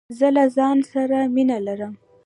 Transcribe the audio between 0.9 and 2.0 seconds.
سره مینه لرم.